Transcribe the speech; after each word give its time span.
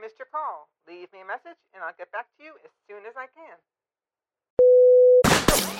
missed 0.00 0.18
your 0.18 0.28
call. 0.30 0.68
Leave 0.86 1.12
me 1.12 1.20
a 1.22 1.26
message 1.26 1.58
and 1.74 1.82
I'll 1.82 1.96
get 1.98 2.10
back 2.12 2.26
to 2.38 2.44
you 2.44 2.52
as 2.64 2.70
soon 2.88 3.04
as 3.06 3.14
I 3.16 3.26
can. 3.34 3.58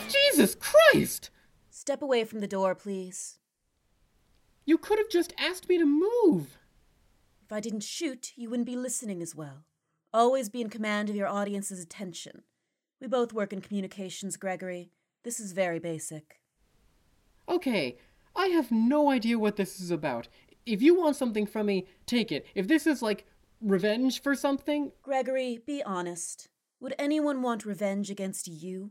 Jesus 0.09 0.54
Christ! 0.54 1.31
Step 1.71 2.03
away 2.03 2.24
from 2.24 2.41
the 2.41 2.46
door, 2.46 2.74
please. 2.74 3.38
You 4.65 4.78
could 4.78 4.99
have 4.99 5.09
just 5.09 5.33
asked 5.38 5.69
me 5.69 5.78
to 5.78 5.87
move. 5.87 6.59
If 7.42 7.53
I 7.53 7.60
didn't 7.60 7.83
shoot, 7.83 8.33
you 8.37 8.51
wouldn't 8.51 8.67
be 8.67 8.77
listening 8.77 9.23
as 9.23 9.35
well. 9.35 9.65
Always 10.13 10.49
be 10.49 10.60
in 10.60 10.69
command 10.69 11.09
of 11.09 11.17
your 11.17 11.28
audience's 11.28 11.82
attention. 11.82 12.42
We 13.00 13.06
both 13.06 13.32
work 13.32 13.53
in 13.53 13.60
communications, 13.60 14.37
Gregory. 14.37 14.91
This 15.24 15.41
is 15.41 15.53
very 15.53 15.78
basic. 15.78 16.41
Okay, 17.48 17.96
I 18.34 18.48
have 18.48 18.70
no 18.70 19.10
idea 19.10 19.38
what 19.38 19.56
this 19.56 19.80
is 19.80 19.91
about. 19.91 20.28
If 20.66 20.82
you 20.82 20.95
want 20.95 21.16
something 21.16 21.46
from 21.46 21.66
me, 21.66 21.87
take 22.05 22.30
it. 22.30 22.45
If 22.55 22.69
this 22.69 22.87
is 22.87 23.00
like 23.00 23.27
revenge 23.60 24.22
for 24.22 24.34
something. 24.34 24.92
Gregory, 25.02 25.60
be 25.66 25.82
honest. 25.82 26.48
Would 26.80 26.94
anyone 26.98 27.42
want 27.42 27.64
revenge 27.64 28.10
against 28.10 28.48
you? 28.48 28.90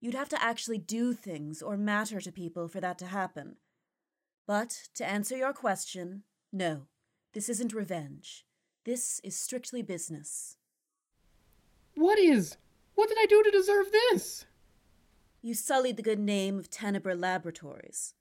You'd 0.00 0.14
have 0.14 0.28
to 0.30 0.42
actually 0.42 0.78
do 0.78 1.14
things 1.14 1.62
or 1.62 1.76
matter 1.76 2.20
to 2.20 2.30
people 2.30 2.68
for 2.68 2.80
that 2.80 2.98
to 2.98 3.06
happen. 3.06 3.56
But 4.46 4.88
to 4.94 5.08
answer 5.08 5.36
your 5.36 5.52
question, 5.52 6.22
no, 6.52 6.82
this 7.32 7.48
isn't 7.48 7.72
revenge. 7.72 8.44
This 8.84 9.20
is 9.24 9.34
strictly 9.34 9.82
business. 9.82 10.56
What 11.94 12.18
is? 12.18 12.56
What 12.94 13.08
did 13.08 13.18
I 13.18 13.26
do 13.26 13.42
to 13.42 13.50
deserve 13.50 13.90
this? 13.90 14.44
You 15.42 15.54
sullied 15.54 15.96
the 15.96 16.02
good 16.02 16.18
name 16.18 16.58
of 16.58 16.70
Tenebrae 16.70 17.14
Laboratories. 17.14 18.14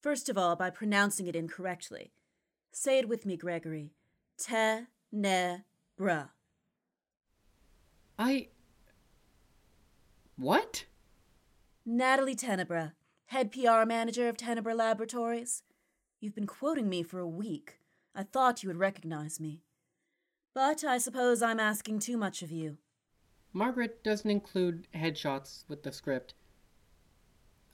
First 0.00 0.28
of 0.28 0.38
all, 0.38 0.56
by 0.56 0.70
pronouncing 0.70 1.26
it 1.26 1.36
incorrectly. 1.36 2.12
Say 2.72 2.98
it 2.98 3.08
with 3.08 3.26
me, 3.26 3.36
Gregory. 3.36 3.92
Te 4.38 4.86
ne 5.12 5.64
bra. 5.96 6.28
I. 8.18 8.48
What? 10.36 10.84
Natalie 11.84 12.36
Tenebra, 12.36 12.92
head 13.26 13.50
PR 13.50 13.84
manager 13.86 14.28
of 14.28 14.36
Tenebrae 14.36 14.74
Laboratories. 14.74 15.62
You've 16.20 16.34
been 16.34 16.46
quoting 16.46 16.88
me 16.88 17.02
for 17.02 17.18
a 17.20 17.28
week. 17.28 17.78
I 18.14 18.24
thought 18.24 18.62
you 18.62 18.68
would 18.68 18.78
recognize 18.78 19.40
me. 19.40 19.62
But 20.54 20.84
I 20.84 20.98
suppose 20.98 21.42
I'm 21.42 21.60
asking 21.60 22.00
too 22.00 22.16
much 22.16 22.42
of 22.42 22.50
you. 22.50 22.78
Margaret 23.52 24.02
doesn't 24.02 24.30
include 24.30 24.88
headshots 24.94 25.64
with 25.68 25.82
the 25.82 25.92
script. 25.92 26.34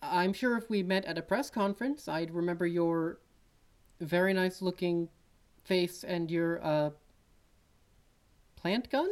I'm 0.03 0.33
sure 0.33 0.57
if 0.57 0.69
we 0.69 0.83
met 0.83 1.07
at 1.07 1.19
a 1.19 1.23
press 1.23 1.51
conference, 1.51 2.09
I'd 2.09 2.31
remember 2.31 2.67
your 2.67 3.21
very 4.01 4.35
nice 4.35 4.61
looking 4.61 5.09
face 5.65 6.05
and 6.05 6.31
your, 6.31 6.63
uh, 6.63 6.91
plant 8.65 8.89
gun? 8.89 9.11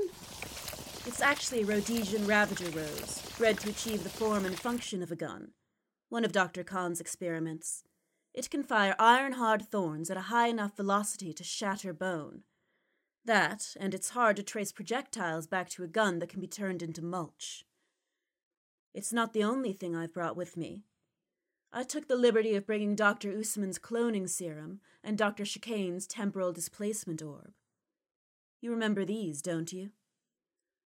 It's 1.05 1.21
actually 1.21 1.61
a 1.61 1.67
Rhodesian 1.67 2.27
Ravager 2.27 2.71
rose, 2.71 3.21
bred 3.37 3.61
to 3.61 3.69
achieve 3.69 4.03
the 4.03 4.09
form 4.09 4.47
and 4.47 4.59
function 4.59 5.03
of 5.03 5.13
a 5.13 5.17
gun. 5.17 5.51
One 6.09 6.25
of 6.25 6.33
Dr. 6.33 6.65
Kahn's 6.65 7.03
experiments. 7.03 7.85
It 8.33 8.49
can 8.49 8.63
fire 8.63 8.97
iron 8.99 9.33
hard 9.33 9.69
thorns 9.69 10.11
at 10.11 10.17
a 10.17 10.29
high 10.33 10.49
enough 10.49 10.75
velocity 10.75 11.35
to 11.35 11.45
shatter 11.45 11.93
bone. 11.93 12.45
That, 13.27 13.77
and 13.79 13.93
it's 13.93 14.11
hard 14.11 14.37
to 14.37 14.43
trace 14.43 14.73
projectiles 14.73 15.47
back 15.47 15.69
to 15.71 15.85
a 15.85 15.87
gun 15.87 16.19
that 16.21 16.31
can 16.31 16.41
be 16.41 16.47
turned 16.47 16.83
into 16.83 17.05
mulch. 17.05 17.67
It's 18.95 19.13
not 19.13 19.35
the 19.35 19.45
only 19.45 19.75
thing 19.75 19.95
I've 19.95 20.15
brought 20.15 20.35
with 20.35 20.57
me. 20.57 20.85
I 21.75 21.83
took 21.83 22.09
the 22.09 22.17
liberty 22.17 22.55
of 22.55 22.67
bringing 22.67 22.97
Dr. 22.97 23.39
Usman's 23.39 23.79
cloning 23.79 24.31
serum 24.31 24.81
and 25.05 25.19
Dr. 25.19 25.45
Chicane's 25.45 26.07
temporal 26.07 26.55
displacement 26.55 27.21
orb. 27.21 27.53
You 28.63 28.71
remember 28.71 29.05
these, 29.05 29.43
don't 29.43 29.73
you? 29.73 29.91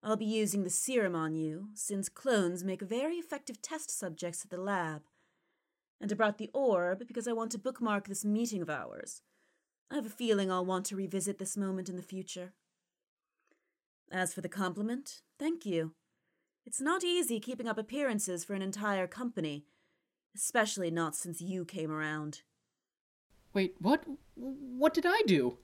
I'll 0.04 0.16
be 0.16 0.26
using 0.26 0.64
the 0.64 0.70
serum 0.70 1.16
on 1.16 1.34
you, 1.34 1.70
since 1.74 2.10
clones 2.10 2.64
make 2.64 2.84
very 2.84 3.16
effective 3.16 3.60
test 3.60 3.90
subjects 3.90 4.46
at 4.46 4.52
the 4.52 4.62
lab. 4.62 5.02
And 6.00 6.12
I 6.12 6.16
brought 6.16 6.38
the 6.38 6.52
orb 6.54 7.08
because 7.08 7.28
I 7.28 7.34
want 7.34 7.52
to 7.54 7.58
bookmark 7.58 8.08
this 8.08 8.24
meeting 8.24 8.62
of 8.62 8.70
ours. 8.70 9.24
I 9.90 9.96
have 9.96 10.06
a 10.06 10.10
feeling 10.10 10.52
I'll 10.52 10.66
want 10.66 10.86
to 10.88 10.96
revisit 10.96 11.40
this 11.40 11.58
moment 11.58 11.90
in 11.90 11.96
the 11.96 12.04
future. 12.04 12.54
As 14.12 14.32
for 14.32 14.42
the 14.42 14.50
compliment, 14.50 15.22
thank 15.40 15.66
you. 15.66 15.96
It's 16.68 16.80
not 16.82 17.04
easy 17.04 17.40
keeping 17.40 17.68
up 17.68 17.80
appearances 17.80 18.44
for 18.44 18.54
an 18.54 18.62
entire 18.62 19.08
company, 19.08 19.66
especially 20.36 20.92
not 20.92 21.16
since 21.16 21.42
you 21.42 21.66
came 21.66 21.92
around. 21.92 22.44
Wait, 23.54 23.74
what? 23.80 24.04
What 24.36 24.94
did 24.94 25.08
I 25.08 25.24
do? 25.26 25.58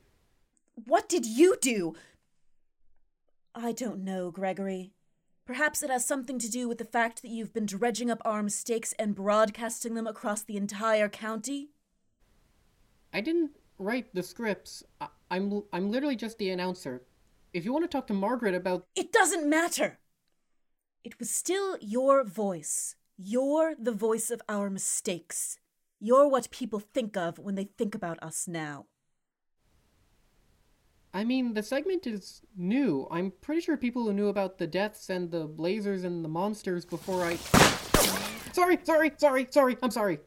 What 0.86 1.08
did 1.09 1.25
you 1.25 1.58
do? 1.62 1.96
I 3.53 3.72
don't 3.72 4.03
know, 4.03 4.31
Gregory. 4.31 4.94
Perhaps 5.46 5.84
it 5.84 5.90
has 5.90 6.06
something 6.06 6.40
to 6.40 6.50
do 6.50 6.68
with 6.68 6.78
the 6.78 6.86
fact 6.86 7.22
that 7.22 7.30
you've 7.30 7.53
been 7.53 7.66
dredging 7.66 8.09
up 8.09 8.22
our 8.24 8.42
mistakes 8.42 8.94
and 8.97 9.16
broadcasting 9.16 9.96
them 9.96 10.08
across 10.08 10.44
the 10.44 10.56
entire 10.56 11.09
county? 11.09 11.72
I 13.14 13.22
didn't 13.22 13.52
write 13.78 14.14
the 14.16 14.24
scripts. 14.24 14.84
I- 15.02 15.09
I'm 15.30 15.64
I'm 15.74 15.92
literally 15.92 16.16
just 16.16 16.38
the 16.38 16.50
announcer. 16.50 17.03
If 17.53 17.66
you 17.66 17.74
want 17.74 17.84
to 17.84 17.90
talk 17.90 18.08
to 18.08 18.13
Margaret 18.13 18.56
about 18.56 18.86
It 18.96 19.12
doesn't 19.12 19.50
matter! 19.50 20.00
It 21.03 21.19
was 21.19 21.30
still 21.30 21.78
your 21.81 22.24
voice. 22.24 22.96
You're 23.18 23.75
the 23.78 23.92
voice 23.92 24.31
of 24.31 24.42
our 24.48 24.69
mistakes. 24.69 25.58
You're 26.00 26.28
what 26.28 26.52
people 26.52 26.80
think 26.80 27.18
of 27.18 27.40
when 27.40 27.56
they 27.56 27.66
think 27.78 27.94
about 27.96 28.22
us 28.24 28.48
now. 28.48 28.86
I 31.13 31.23
mean, 31.25 31.53
the 31.53 31.63
segment 31.63 32.07
is 32.07 32.41
new. 32.55 33.07
I'm 33.11 33.33
pretty 33.41 33.61
sure 33.61 33.75
people 33.75 34.05
who 34.05 34.13
knew 34.13 34.27
about 34.27 34.57
the 34.57 34.67
deaths 34.67 35.09
and 35.09 35.29
the 35.29 35.45
blazers 35.45 36.03
and 36.03 36.23
the 36.23 36.29
monsters 36.29 36.85
before 36.85 37.23
I 37.25 37.35
Sorry, 38.53 38.77
sorry, 38.83 39.11
sorry, 39.17 39.47
sorry. 39.50 39.77
I'm 39.81 39.91
sorry. 39.91 40.19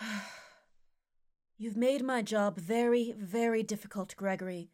You've 1.58 1.76
made 1.76 2.02
my 2.02 2.22
job 2.22 2.58
very, 2.58 3.14
very 3.18 3.62
difficult, 3.62 4.14
Gregory. 4.16 4.70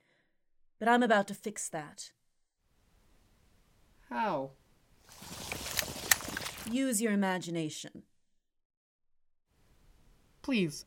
But 0.79 0.89
I'm 0.89 1.03
about 1.03 1.29
to 1.29 1.35
fix 1.35 1.69
that. 1.69 2.11
How? 4.11 4.51
Use 6.71 7.01
your 7.01 7.13
imagination. 7.13 8.03
Please. 10.43 10.85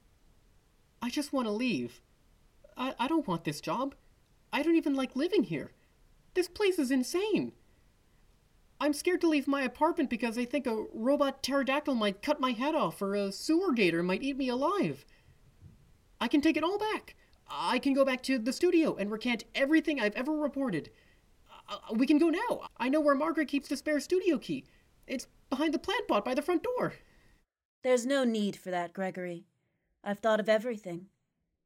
I 1.01 1.09
just 1.09 1.33
want 1.33 1.47
to 1.47 1.51
leave. 1.51 2.01
I, 2.78 2.94
I 2.99 3.07
don't 3.07 3.28
want 3.28 3.45
this 3.45 3.61
job. 3.61 3.95
I 4.51 4.63
don't 4.63 4.75
even 4.75 4.95
like 4.95 5.15
living 5.15 5.43
here. 5.43 5.71
This 6.33 6.47
place 6.47 6.79
is 6.79 6.91
insane. 6.91 7.53
I'm 8.81 8.93
scared 8.93 9.21
to 9.21 9.27
leave 9.27 9.47
my 9.47 9.61
apartment 9.61 10.09
because 10.09 10.37
I 10.37 10.45
think 10.45 10.65
a 10.65 10.85
robot 10.93 11.43
pterodactyl 11.43 11.95
might 11.95 12.21
cut 12.21 12.39
my 12.39 12.51
head 12.51 12.75
off 12.75 13.01
or 13.01 13.13
a 13.13 13.31
sewer 13.31 13.73
gator 13.73 14.01
might 14.01 14.23
eat 14.23 14.37
me 14.37 14.47
alive. 14.47 15.05
I 16.21 16.27
can 16.27 16.41
take 16.41 16.55
it 16.55 16.63
all 16.63 16.77
back. 16.77 17.15
I 17.49 17.79
can 17.79 17.93
go 17.93 18.05
back 18.05 18.21
to 18.23 18.37
the 18.37 18.53
studio 18.53 18.95
and 18.95 19.11
recant 19.11 19.43
everything 19.53 19.99
I've 19.99 20.15
ever 20.15 20.33
reported. 20.33 20.91
Uh, 21.67 21.77
we 21.93 22.07
can 22.07 22.17
go 22.17 22.29
now. 22.29 22.67
I 22.77 22.89
know 22.89 23.01
where 23.01 23.16
Margaret 23.16 23.47
keeps 23.47 23.67
the 23.67 23.77
spare 23.77 23.99
studio 23.99 24.37
key. 24.37 24.66
It's 25.07 25.27
behind 25.49 25.73
the 25.73 25.79
plant 25.79 26.07
pot 26.07 26.23
by 26.23 26.33
the 26.33 26.41
front 26.41 26.63
door. 26.63 26.93
There's 27.83 28.05
no 28.05 28.23
need 28.23 28.55
for 28.55 28.71
that, 28.71 28.93
Gregory. 28.93 29.45
I've 30.03 30.19
thought 30.19 30.39
of 30.39 30.49
everything. 30.49 31.07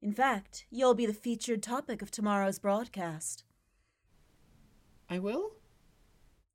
In 0.03 0.11
fact, 0.11 0.65
you'll 0.69 0.95
be 0.95 1.05
the 1.05 1.13
featured 1.13 1.63
topic 1.63 2.01
of 2.01 2.11
tomorrow's 2.11 2.59
broadcast. 2.59 3.45
I 5.09 5.17
will? 5.17 5.53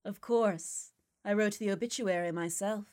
Of 0.04 0.20
course. 0.20 0.92
I 1.24 1.32
wrote 1.32 1.58
the 1.58 1.70
obituary 1.70 2.30
myself. 2.30 2.84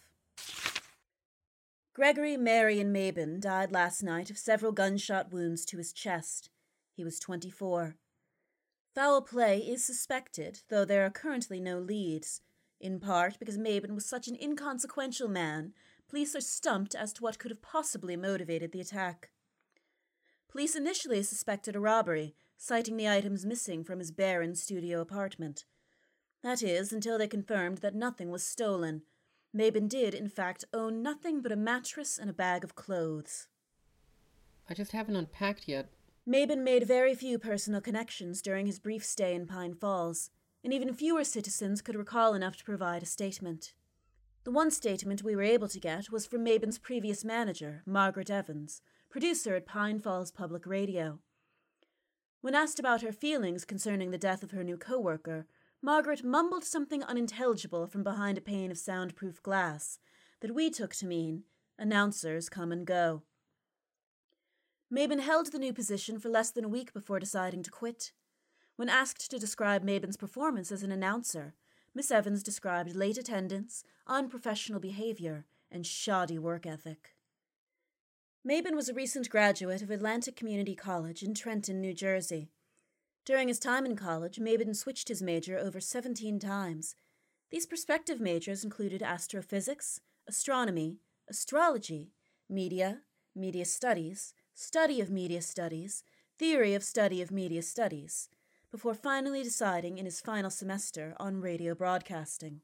Gregory 1.93 2.37
Marien 2.37 2.93
Maben 2.93 3.41
died 3.41 3.73
last 3.73 4.01
night 4.01 4.29
of 4.29 4.37
several 4.37 4.71
gunshot 4.71 5.29
wounds 5.29 5.65
to 5.65 5.77
his 5.77 5.91
chest. 5.91 6.49
He 6.93 7.03
was 7.03 7.19
24. 7.19 7.97
Foul 8.93 9.21
play 9.23 9.57
is 9.57 9.83
suspected, 9.83 10.61
though 10.69 10.85
there 10.85 11.05
are 11.05 11.09
currently 11.09 11.59
no 11.59 11.79
leads. 11.79 12.39
In 12.79 13.01
part 13.01 13.39
because 13.39 13.57
Maben 13.57 13.93
was 13.93 14.05
such 14.05 14.29
an 14.29 14.37
inconsequential 14.41 15.27
man, 15.27 15.73
police 16.07 16.33
are 16.33 16.39
stumped 16.39 16.95
as 16.95 17.11
to 17.11 17.23
what 17.23 17.39
could 17.39 17.51
have 17.51 17.61
possibly 17.61 18.15
motivated 18.15 18.71
the 18.71 18.79
attack. 18.79 19.31
Police 20.55 20.77
initially 20.77 21.21
suspected 21.21 21.75
a 21.75 21.81
robbery, 21.81 22.33
citing 22.55 22.95
the 22.95 23.09
items 23.09 23.45
missing 23.45 23.83
from 23.83 23.99
his 23.99 24.09
barren 24.09 24.55
studio 24.55 25.01
apartment. 25.01 25.65
That 26.43 26.63
is, 26.63 26.93
until 26.93 27.17
they 27.17 27.27
confirmed 27.27 27.79
that 27.79 27.93
nothing 27.93 28.31
was 28.31 28.41
stolen. 28.41 29.01
Maben 29.53 29.89
did, 29.89 30.13
in 30.13 30.29
fact, 30.29 30.63
own 30.73 31.03
nothing 31.03 31.41
but 31.41 31.51
a 31.51 31.57
mattress 31.57 32.17
and 32.17 32.29
a 32.29 32.33
bag 32.33 32.63
of 32.63 32.73
clothes. 32.73 33.49
I 34.69 34.73
just 34.73 34.93
haven't 34.93 35.17
unpacked 35.17 35.67
yet. 35.67 35.89
Maben 36.25 36.63
made 36.63 36.87
very 36.87 37.15
few 37.15 37.37
personal 37.37 37.81
connections 37.81 38.41
during 38.41 38.65
his 38.65 38.79
brief 38.79 39.03
stay 39.03 39.35
in 39.35 39.47
Pine 39.47 39.73
Falls, 39.73 40.29
and 40.63 40.71
even 40.71 40.93
fewer 40.93 41.25
citizens 41.25 41.81
could 41.81 41.97
recall 41.97 42.33
enough 42.33 42.55
to 42.55 42.63
provide 42.63 43.03
a 43.03 43.05
statement. 43.05 43.73
The 44.45 44.51
one 44.51 44.71
statement 44.71 45.21
we 45.21 45.35
were 45.35 45.43
able 45.43 45.67
to 45.67 45.81
get 45.81 46.11
was 46.11 46.25
from 46.25 46.45
Maben's 46.45 46.79
previous 46.79 47.25
manager, 47.25 47.83
Margaret 47.85 48.29
Evans, 48.29 48.81
producer 49.15 49.55
at 49.55 49.65
Pine 49.65 49.97
Falls 49.97 50.29
Public 50.29 50.65
Radio. 50.65 51.19
When 52.41 52.53
asked 52.53 52.79
about 52.79 53.01
her 53.01 53.13
feelings 53.13 53.63
concerning 53.63 54.11
the 54.11 54.17
death 54.17 54.43
of 54.43 54.51
her 54.51 54.61
new 54.61 54.75
coworker, 54.75 55.45
Margaret 55.81 56.21
mumbled 56.21 56.65
something 56.65 57.01
unintelligible 57.01 57.87
from 57.87 58.03
behind 58.03 58.37
a 58.37 58.41
pane 58.41 58.71
of 58.71 58.77
soundproof 58.77 59.41
glass 59.41 59.99
that 60.41 60.53
we 60.53 60.69
took 60.69 60.93
to 60.95 61.05
mean 61.05 61.43
announcers 61.79 62.49
come 62.49 62.73
and 62.73 62.85
go. 62.85 63.23
Maben 64.93 65.21
held 65.21 65.53
the 65.53 65.59
new 65.59 65.71
position 65.71 66.19
for 66.19 66.27
less 66.27 66.51
than 66.51 66.65
a 66.65 66.67
week 66.67 66.91
before 66.91 67.17
deciding 67.17 67.63
to 67.63 67.71
quit. 67.71 68.11
When 68.75 68.89
asked 68.89 69.31
to 69.31 69.39
describe 69.39 69.85
Maben's 69.85 70.17
performance 70.17 70.73
as 70.73 70.83
an 70.83 70.91
announcer, 70.91 71.53
Miss 71.93 72.11
Evans 72.11 72.43
described 72.43 72.97
late 72.97 73.17
attendance, 73.17 73.85
unprofessional 74.07 74.81
behavior, 74.81 75.45
and 75.71 75.87
shoddy 75.87 76.37
work 76.37 76.65
ethic. 76.65 77.14
Maben 78.47 78.75
was 78.75 78.89
a 78.89 78.93
recent 78.93 79.27
graduate 79.27 79.81
of 79.81 79.89
Atlantic 79.89 80.35
Community 80.35 80.75
College 80.75 81.23
in 81.23 81.33
Trenton, 81.33 81.81
New 81.81 81.95
Jersey. 81.95 82.51
During 83.25 83.47
his 83.47 83.57
time 83.57 83.87
in 83.87 83.95
college, 83.95 84.37
Maben 84.37 84.75
switched 84.75 85.07
his 85.07 85.23
major 85.23 85.57
over 85.57 85.79
17 85.79 86.37
times. 86.37 86.93
These 87.49 87.65
prospective 87.65 88.19
majors 88.19 88.63
included 88.63 89.01
astrophysics, 89.01 89.99
astronomy, 90.27 90.99
astrology, 91.27 92.11
media, 92.47 92.99
media 93.35 93.65
studies, 93.65 94.35
study 94.53 95.01
of 95.01 95.09
media 95.09 95.41
studies, 95.41 96.03
theory 96.37 96.75
of 96.75 96.83
study 96.83 97.23
of 97.23 97.31
media 97.31 97.63
studies, 97.63 98.29
before 98.69 98.93
finally 98.93 99.41
deciding 99.41 99.97
in 99.97 100.05
his 100.05 100.21
final 100.21 100.51
semester 100.51 101.15
on 101.19 101.41
radio 101.41 101.73
broadcasting. 101.73 102.61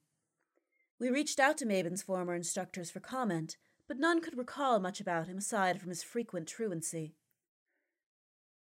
We 0.99 1.09
reached 1.09 1.39
out 1.39 1.57
to 1.57 1.65
Maben's 1.65 2.03
former 2.03 2.35
instructors 2.35 2.91
for 2.91 2.99
comment, 2.99 3.57
but 3.91 3.99
none 3.99 4.21
could 4.21 4.37
recall 4.37 4.79
much 4.79 5.01
about 5.01 5.27
him 5.27 5.37
aside 5.37 5.77
from 5.77 5.89
his 5.89 6.01
frequent 6.01 6.47
truancy. 6.47 7.13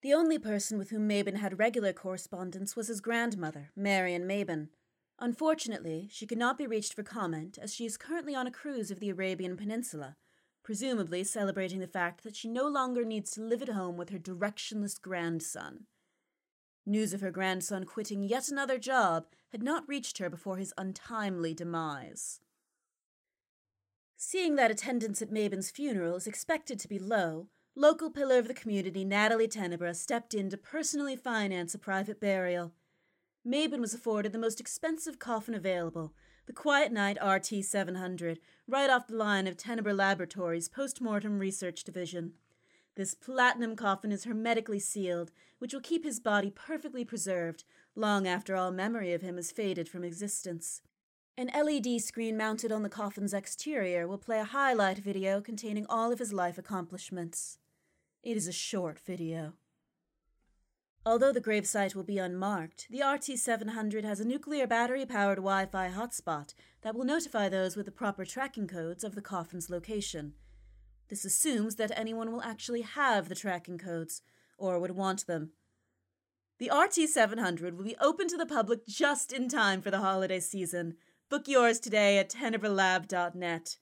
The 0.02 0.12
only 0.12 0.36
person 0.36 0.78
with 0.78 0.90
whom 0.90 1.08
Maben 1.08 1.36
had 1.36 1.60
regular 1.60 1.92
correspondence 1.92 2.74
was 2.74 2.88
his 2.88 3.00
grandmother, 3.00 3.70
Marian 3.76 4.26
Maben. 4.26 4.70
Unfortunately, 5.20 6.08
she 6.10 6.26
could 6.26 6.38
not 6.38 6.58
be 6.58 6.66
reached 6.66 6.94
for 6.94 7.04
comment 7.04 7.56
as 7.62 7.72
she 7.72 7.86
is 7.86 7.96
currently 7.96 8.34
on 8.34 8.48
a 8.48 8.50
cruise 8.50 8.90
of 8.90 8.98
the 8.98 9.10
Arabian 9.10 9.56
Peninsula, 9.56 10.16
presumably 10.64 11.22
celebrating 11.22 11.78
the 11.78 11.86
fact 11.86 12.24
that 12.24 12.34
she 12.34 12.48
no 12.48 12.66
longer 12.66 13.04
needs 13.04 13.30
to 13.30 13.42
live 13.42 13.62
at 13.62 13.69
home 13.69 13.96
with 13.96 14.10
her 14.10 14.19
directionless 14.19 15.00
grandson. 15.00 15.84
News 16.84 17.12
of 17.12 17.20
her 17.20 17.30
grandson 17.30 17.84
quitting 17.84 18.24
yet 18.24 18.48
another 18.48 18.76
job 18.76 19.26
had 19.52 19.62
not 19.62 19.88
reached 19.88 20.19
her 20.19 20.28
before 20.28 20.56
his 20.56 20.74
untimely 20.76 21.54
demise. 21.54 22.40
Seeing 24.24 24.54
that 24.54 24.70
attendance 24.70 25.20
at 25.20 25.32
Maben's 25.32 25.72
funeral 25.72 26.14
is 26.14 26.28
expected 26.28 26.78
to 26.78 26.86
be 26.86 27.00
low, 27.00 27.48
local 27.74 28.08
pillar 28.08 28.38
of 28.38 28.46
the 28.46 28.54
community 28.54 29.04
Natalie 29.04 29.48
Tenebra 29.48 29.96
stepped 29.96 30.32
in 30.32 30.48
to 30.50 30.56
personally 30.56 31.16
finance 31.16 31.74
a 31.74 31.78
private 31.78 32.20
burial. 32.20 32.72
Maben 33.44 33.80
was 33.80 33.94
afforded 33.94 34.30
the 34.30 34.38
most 34.38 34.60
expensive 34.60 35.19
coffin 35.19 35.54
available, 35.54 36.14
the 36.46 36.52
Quiet 36.52 36.92
Night 36.92 37.19
RT 37.20 37.64
700, 37.64 38.38
right 38.69 38.88
off 38.88 39.08
the 39.08 39.16
line 39.16 39.48
of 39.48 39.56
Tenebra 39.56 39.92
Laboratories' 39.92 40.69
post-mortem 40.69 41.40
research 41.40 41.82
division. 41.82 42.34
This 42.94 43.16
platinum 43.16 43.74
coffin 43.74 44.12
is 44.12 44.22
hermetically 44.22 44.78
sealed, 44.78 45.32
which 45.58 45.74
will 45.74 45.80
keep 45.80 46.04
his 46.04 46.20
body 46.20 46.48
perfectly 46.48 47.04
preserved 47.04 47.64
long 47.96 48.28
after 48.28 48.54
all 48.54 48.70
memory 48.70 49.12
of 49.12 49.22
him 49.22 49.34
has 49.34 49.50
faded 49.50 49.88
from 49.88 50.04
existence. 50.04 50.80
An 51.38 51.50
LED 51.55 52.02
screen 52.02 52.37
mounted 52.37 52.70
on 52.70 52.82
the 52.82 52.90
coffin's 52.90 53.32
exterior 53.32 54.06
will 54.06 54.19
play 54.19 54.38
a 54.38 54.44
highlight 54.44 54.99
video 54.99 55.40
containing 55.40 55.87
all 55.88 56.12
of 56.12 56.19
his 56.19 56.31
life 56.31 56.58
accomplishments. 56.58 57.56
It 58.23 58.37
is 58.37 58.46
a 58.46 58.52
short 58.52 58.99
video. 58.99 59.55
Although 61.06 61.32
the 61.32 61.40
gravesite 61.40 61.94
will 61.94 62.02
be 62.02 62.19
unmarked, 62.19 62.87
the 62.90 63.02
RT 63.02 63.38
700 63.38 64.05
has 64.05 64.20
a 64.20 64.26
nuclear 64.26 64.67
battery 64.67 65.06
powered 65.06 65.38
Wi 65.38 65.64
Fi 65.64 65.88
hotspot 65.88 66.52
that 66.82 66.94
will 66.94 67.06
notify 67.06 67.49
those 67.49 67.76
with 67.76 67.87
the 67.87 67.93
proper 67.93 68.26
tracking 68.26 68.69
codes 68.69 69.02
of 69.02 69.14
the 69.14 69.23
coffin's 69.23 69.70
location. 69.70 70.34
This 71.08 71.25
assumes 71.25 71.76
that 71.76 71.99
anyone 71.99 72.31
will 72.31 72.43
actually 72.43 72.82
have 72.82 73.31
the 73.31 73.34
tracking 73.34 73.79
codes, 73.79 74.20
or 74.58 74.79
would 74.79 74.93
want 74.93 75.26
them. 75.26 75.52
The 76.58 76.70
RT 76.70 77.08
700 77.08 77.76
will 77.76 77.84
be 77.84 77.96
open 78.00 78.29
to 78.29 78.37
the 78.37 78.46
public 78.46 78.87
just 78.87 79.32
in 79.32 79.49
time 79.49 79.81
for 79.81 79.90
the 79.90 79.99
holiday 79.99 80.38
season. 80.38 80.96
Book 81.32 81.49
yours 81.49 81.81
today 81.81 82.19
at 82.19 82.29
tenebralab.net. 82.29 83.79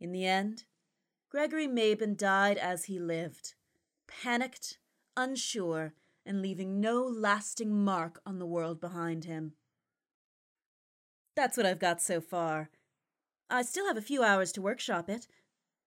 In 0.00 0.10
the 0.10 0.24
end, 0.24 0.64
Gregory 1.30 1.68
Maben 1.68 2.16
died 2.16 2.56
as 2.56 2.86
he 2.86 2.98
lived, 2.98 3.52
panicked, 4.08 4.78
unsure, 5.18 5.92
and 6.24 6.40
leaving 6.40 6.80
no 6.80 7.02
lasting 7.02 7.84
mark 7.84 8.22
on 8.24 8.38
the 8.38 8.46
world 8.46 8.80
behind 8.80 9.26
him. 9.26 9.52
That's 11.36 11.58
what 11.58 11.66
I've 11.66 11.78
got 11.78 12.00
so 12.00 12.22
far. 12.22 12.70
I 13.50 13.60
still 13.60 13.86
have 13.86 13.98
a 13.98 14.00
few 14.00 14.22
hours 14.22 14.50
to 14.52 14.62
workshop 14.62 15.10
it. 15.10 15.26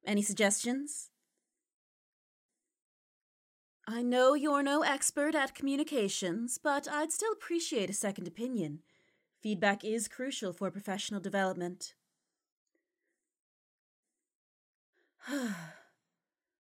Any 0.05 0.21
suggestions? 0.21 1.09
I 3.87 4.03
know 4.03 4.35
you're 4.35 4.61
no 4.61 4.83
expert 4.83 5.33
at 5.33 5.55
communications, 5.55 6.59
but 6.59 6.87
I'd 6.87 7.11
still 7.11 7.31
appreciate 7.31 7.89
a 7.89 7.93
second 7.93 8.27
opinion. 8.27 8.83
Feedback 9.43 9.83
is 9.83 10.07
crucial 10.07 10.53
for 10.53 10.71
professional 10.71 11.19
development. 11.19 11.95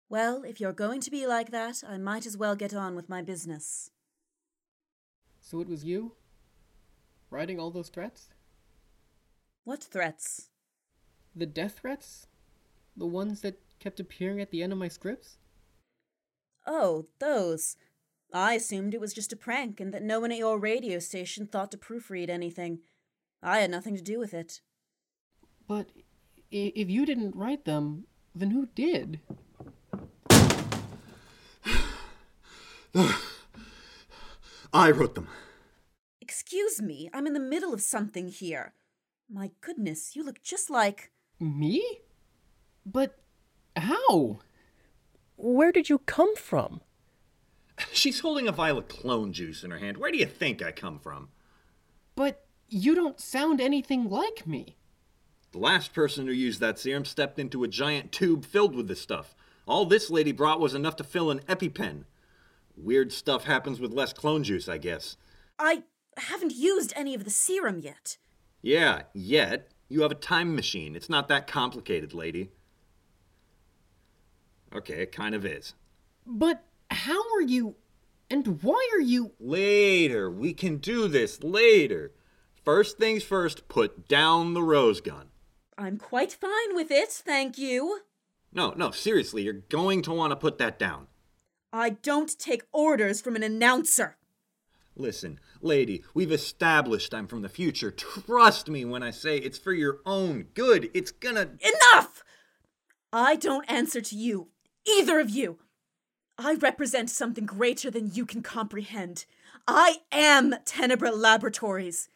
well, 0.09 0.41
if 0.41 0.59
you're 0.59 0.73
going 0.73 0.99
to 1.01 1.11
be 1.11 1.27
like 1.27 1.51
that, 1.51 1.83
I 1.87 1.99
might 1.99 2.25
as 2.25 2.35
well 2.35 2.55
get 2.55 2.73
on 2.73 2.95
with 2.95 3.07
my 3.07 3.21
business. 3.21 3.91
So 5.41 5.61
it 5.61 5.69
was 5.69 5.83
you? 5.83 6.13
Writing 7.29 7.59
all 7.59 7.69
those 7.69 7.89
threats? 7.89 8.29
What 9.63 9.83
threats? 9.83 10.49
The 11.35 11.45
death 11.45 11.81
threats? 11.81 12.25
The 12.97 13.05
ones 13.05 13.41
that 13.41 13.59
kept 13.79 13.99
appearing 13.99 14.41
at 14.41 14.49
the 14.49 14.63
end 14.63 14.73
of 14.73 14.79
my 14.79 14.87
scripts? 14.87 15.37
Oh, 16.65 17.05
those. 17.19 17.75
I 18.33 18.53
assumed 18.53 18.93
it 18.93 19.01
was 19.01 19.13
just 19.13 19.33
a 19.33 19.35
prank 19.35 19.79
and 19.79 19.93
that 19.93 20.03
no 20.03 20.21
one 20.21 20.31
at 20.31 20.37
your 20.37 20.57
radio 20.57 20.99
station 20.99 21.45
thought 21.45 21.71
to 21.71 21.77
proofread 21.77 22.29
anything. 22.29 22.79
I 23.43 23.59
had 23.59 23.71
nothing 23.71 23.95
to 23.95 24.01
do 24.01 24.19
with 24.19 24.33
it. 24.33 24.61
But 25.67 25.89
if 26.49 26.89
you 26.89 27.05
didn't 27.05 27.35
write 27.35 27.65
them, 27.65 28.05
then 28.33 28.51
who 28.51 28.67
did? 28.67 29.19
I 34.73 34.91
wrote 34.91 35.15
them. 35.15 35.27
Excuse 36.21 36.81
me, 36.81 37.09
I'm 37.13 37.27
in 37.27 37.33
the 37.33 37.39
middle 37.39 37.73
of 37.73 37.81
something 37.81 38.29
here. 38.29 38.73
My 39.29 39.51
goodness, 39.59 40.15
you 40.15 40.23
look 40.23 40.41
just 40.41 40.69
like. 40.69 41.11
Me? 41.39 42.00
But 42.85 43.17
how? 43.75 44.39
Where 45.35 45.71
did 45.71 45.89
you 45.89 46.00
come 46.00 46.35
from? 46.35 46.81
She's 47.91 48.19
holding 48.19 48.47
a 48.47 48.51
vial 48.51 48.77
of 48.77 48.88
clone 48.88 49.33
juice 49.33 49.63
in 49.63 49.71
her 49.71 49.77
hand. 49.77 49.97
Where 49.97 50.11
do 50.11 50.17
you 50.17 50.25
think 50.25 50.61
I 50.61 50.71
come 50.71 51.00
from? 51.00 51.29
But 52.15 52.45
you 52.69 52.95
don't 52.95 53.19
sound 53.19 53.59
anything 53.61 54.09
like 54.09 54.47
me. 54.47 54.77
The 55.51 55.59
last 55.59 55.93
person 55.93 56.27
who 56.27 56.33
used 56.33 56.61
that 56.61 56.79
serum 56.79 57.05
stepped 57.05 57.38
into 57.38 57.63
a 57.63 57.67
giant 57.67 58.11
tube 58.11 58.45
filled 58.45 58.75
with 58.75 58.88
this 58.88 59.01
stuff. 59.01 59.35
All 59.67 59.85
this 59.85 60.09
lady 60.09 60.31
brought 60.31 60.59
was 60.59 60.73
enough 60.73 60.95
to 60.97 61.03
fill 61.03 61.29
an 61.29 61.39
EpiPen. 61.41 62.05
Weird 62.77 63.11
stuff 63.11 63.43
happens 63.43 63.79
with 63.79 63.91
less 63.91 64.13
clone 64.13 64.43
juice, 64.43 64.69
I 64.69 64.77
guess. 64.77 65.17
I 65.59 65.83
haven't 66.17 66.53
used 66.53 66.93
any 66.95 67.13
of 67.13 67.25
the 67.25 67.29
serum 67.29 67.79
yet. 67.79 68.17
Yeah, 68.61 69.03
yet. 69.13 69.69
You 69.89 70.01
have 70.01 70.11
a 70.11 70.15
time 70.15 70.55
machine. 70.55 70.95
It's 70.95 71.09
not 71.09 71.27
that 71.27 71.47
complicated, 71.47 72.13
lady. 72.13 72.50
Okay, 74.73 75.01
it 75.01 75.11
kind 75.11 75.35
of 75.35 75.45
is. 75.45 75.73
But 76.25 76.63
how 76.91 77.21
are 77.36 77.41
you. 77.41 77.75
And 78.29 78.62
why 78.62 78.89
are 78.93 79.01
you. 79.01 79.33
Later. 79.39 80.29
We 80.29 80.53
can 80.53 80.77
do 80.77 81.07
this 81.07 81.43
later. 81.43 82.12
First 82.63 82.98
things 82.98 83.24
first, 83.24 83.67
put 83.67 84.07
down 84.07 84.53
the 84.53 84.63
rose 84.63 85.01
gun. 85.01 85.27
I'm 85.77 85.98
quite 85.98 86.31
fine 86.31 86.75
with 86.75 86.91
it, 86.91 87.10
thank 87.10 87.57
you. 87.57 88.01
No, 88.53 88.74
no, 88.75 88.91
seriously, 88.91 89.43
you're 89.43 89.53
going 89.53 90.01
to 90.03 90.13
want 90.13 90.31
to 90.31 90.36
put 90.36 90.57
that 90.60 90.77
down. 90.77 91.07
I 91.74 91.91
don't 91.91 92.38
take 92.38 92.63
orders 92.71 93.21
from 93.21 93.36
an 93.36 93.43
announcer. 93.43 94.17
Listen, 94.95 95.39
lady, 95.62 96.03
we've 96.13 96.31
established 96.31 97.13
I'm 97.13 97.27
from 97.27 97.41
the 97.41 97.50
future. 97.50 97.91
Trust 97.91 98.69
me 98.69 98.83
when 98.83 99.01
I 99.01 99.12
say 99.12 99.38
it's 99.38 99.57
for 99.57 99.71
your 99.71 100.01
own 100.05 100.48
good. 100.53 100.91
It's 100.93 101.12
gonna. 101.12 101.51
Enough! 101.62 102.24
I 103.13 103.36
don't 103.38 103.69
answer 103.69 104.01
to 104.01 104.15
you, 104.15 104.50
either 104.86 105.19
of 105.19 105.29
you. 105.29 105.60
I 106.43 106.55
represent 106.55 107.12
something 107.12 107.45
greater 107.45 107.91
than 107.91 108.15
you 108.15 108.25
can 108.25 108.41
comprehend. 108.41 109.25
I 109.67 109.98
am 110.12 110.55
Tenebra 110.65 111.15
Laboratories. 111.15 112.10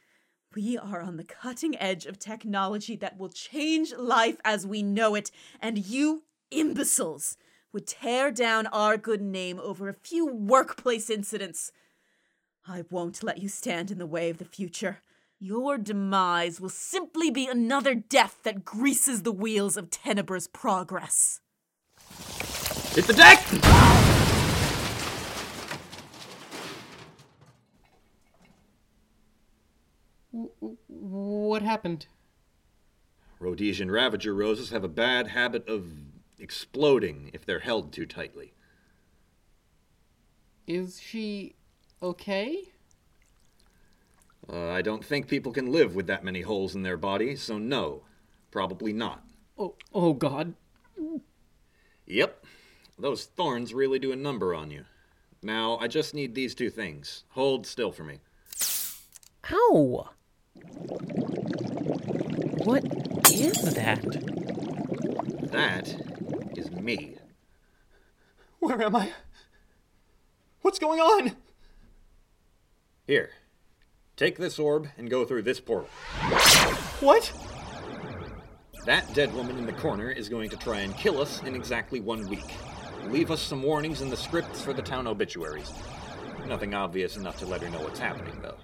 We 0.55 0.79
are 0.79 0.99
on 0.99 1.17
the 1.17 1.23
cutting 1.23 1.77
edge 1.77 2.07
of 2.07 2.17
technology 2.17 2.95
that 2.95 3.19
will 3.19 3.29
change 3.29 3.93
life 3.93 4.37
as 4.43 4.65
we 4.65 4.81
know 4.81 5.13
it, 5.13 5.29
and 5.61 5.77
you 5.77 6.23
imbeciles 6.49 7.37
would 7.71 7.85
tear 7.85 8.31
down 8.31 8.65
our 8.67 8.97
good 8.97 9.21
name 9.21 9.59
over 9.59 9.89
a 9.89 9.93
few 9.93 10.25
workplace 10.25 11.11
incidents. 11.11 11.71
I 12.67 12.83
won't 12.89 13.21
let 13.21 13.43
you 13.43 13.47
stand 13.47 13.91
in 13.91 13.99
the 13.99 14.07
way 14.07 14.31
of 14.31 14.39
the 14.39 14.45
future. 14.45 15.01
Your 15.39 15.77
demise 15.77 16.59
will 16.59 16.69
simply 16.69 17.29
be 17.29 17.45
another 17.45 17.93
death 17.93 18.39
that 18.41 18.65
greases 18.65 19.21
the 19.21 19.31
wheels 19.31 19.77
of 19.77 19.91
Tenebra's 19.91 20.47
progress. 20.47 21.41
Hit 22.95 23.05
the 23.05 23.13
deck! 23.13 24.14
What 30.87 31.61
happened? 31.61 32.07
Rhodesian 33.39 33.91
Ravager 33.91 34.33
roses 34.33 34.69
have 34.71 34.83
a 34.83 34.89
bad 34.89 35.27
habit 35.27 35.67
of 35.67 35.85
exploding 36.39 37.31
if 37.33 37.45
they're 37.45 37.59
held 37.59 37.91
too 37.91 38.05
tightly. 38.05 38.53
Is 40.67 40.99
she 40.99 41.55
okay? 42.01 42.63
Uh, 44.51 44.69
I 44.69 44.81
don't 44.81 45.03
think 45.03 45.27
people 45.27 45.51
can 45.51 45.71
live 45.71 45.95
with 45.95 46.07
that 46.07 46.23
many 46.23 46.41
holes 46.41 46.75
in 46.75 46.83
their 46.83 46.97
body, 46.97 47.35
so 47.35 47.57
no, 47.57 48.03
probably 48.51 48.93
not. 48.93 49.23
Oh, 49.57 49.75
oh 49.93 50.13
God. 50.13 50.53
Yep, 52.07 52.45
those 52.99 53.25
thorns 53.25 53.73
really 53.73 53.99
do 53.99 54.11
a 54.11 54.15
number 54.15 54.53
on 54.53 54.71
you. 54.71 54.85
Now, 55.41 55.77
I 55.77 55.87
just 55.87 56.13
need 56.13 56.33
these 56.33 56.55
two 56.55 56.69
things. 56.69 57.23
Hold 57.29 57.65
still 57.65 57.91
for 57.91 58.03
me. 58.03 58.19
Ow! 59.51 60.09
What 62.65 62.83
is 63.31 63.73
that? 63.75 64.01
That 65.51 65.95
is 66.57 66.71
me. 66.71 67.17
Where 68.59 68.81
am 68.81 68.95
I? 68.95 69.11
What's 70.61 70.79
going 70.79 70.99
on? 70.99 71.33
Here, 73.05 73.29
take 74.17 74.37
this 74.37 74.57
orb 74.57 74.87
and 74.97 75.09
go 75.11 75.25
through 75.25 75.43
this 75.43 75.59
portal. 75.59 75.89
What? 77.01 77.31
That 78.85 79.13
dead 79.13 79.33
woman 79.33 79.57
in 79.57 79.67
the 79.67 79.73
corner 79.73 80.09
is 80.09 80.27
going 80.27 80.49
to 80.49 80.57
try 80.57 80.79
and 80.79 80.95
kill 80.97 81.21
us 81.21 81.43
in 81.43 81.55
exactly 81.55 81.99
one 81.99 82.27
week. 82.27 82.55
Leave 83.09 83.29
us 83.29 83.41
some 83.41 83.61
warnings 83.61 84.01
in 84.01 84.09
the 84.09 84.17
scripts 84.17 84.63
for 84.63 84.73
the 84.73 84.81
town 84.81 85.05
obituaries. 85.05 85.71
Nothing 86.47 86.73
obvious 86.73 87.15
enough 87.17 87.37
to 87.39 87.45
let 87.45 87.61
her 87.61 87.69
know 87.69 87.81
what's 87.81 87.99
happening, 87.99 88.39
though. 88.41 88.57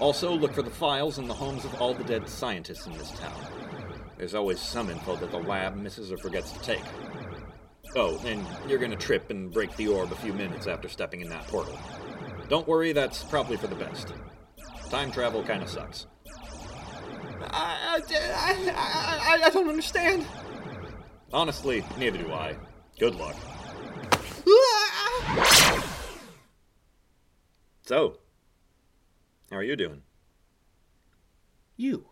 Also, 0.00 0.32
look 0.32 0.52
for 0.52 0.62
the 0.62 0.70
files 0.70 1.18
in 1.18 1.26
the 1.26 1.34
homes 1.34 1.64
of 1.64 1.74
all 1.80 1.92
the 1.92 2.04
dead 2.04 2.28
scientists 2.28 2.86
in 2.86 2.92
this 2.96 3.10
town. 3.12 3.34
There's 4.16 4.34
always 4.34 4.60
some 4.60 4.90
info 4.90 5.16
that 5.16 5.30
the 5.30 5.38
lab 5.38 5.76
misses 5.76 6.12
or 6.12 6.18
forgets 6.18 6.52
to 6.52 6.60
take. 6.60 6.84
Oh, 7.96 8.20
and 8.24 8.44
you're 8.68 8.78
gonna 8.78 8.96
trip 8.96 9.30
and 9.30 9.52
break 9.52 9.74
the 9.76 9.88
orb 9.88 10.12
a 10.12 10.16
few 10.16 10.32
minutes 10.32 10.66
after 10.66 10.88
stepping 10.88 11.20
in 11.20 11.28
that 11.30 11.46
portal. 11.46 11.78
Don't 12.48 12.68
worry, 12.68 12.92
that's 12.92 13.24
probably 13.24 13.56
for 13.56 13.66
the 13.66 13.74
best. 13.74 14.12
Time 14.90 15.10
travel 15.10 15.42
kinda 15.42 15.66
sucks. 15.66 16.06
I, 17.50 18.02
I, 18.10 18.72
I, 18.74 19.46
I 19.46 19.50
don't 19.50 19.68
understand. 19.68 20.26
Honestly, 21.32 21.84
neither 21.98 22.18
do 22.18 22.32
I. 22.32 22.56
Good 22.98 23.14
luck. 23.14 23.36
So, 27.88 28.18
how 29.50 29.56
are 29.56 29.62
you 29.62 29.76
doing? 29.76 30.02
You. 31.76 32.06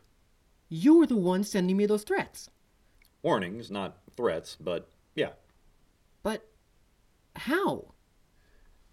You 0.68 0.98
were 0.98 1.06
the 1.06 1.16
one 1.16 1.44
sending 1.44 1.76
me 1.76 1.86
those 1.86 2.02
threats. 2.02 2.50
Warnings, 3.22 3.70
not 3.70 3.98
threats, 4.16 4.56
but 4.58 4.88
yeah. 5.14 5.32
But 6.22 6.48
how? 7.36 7.92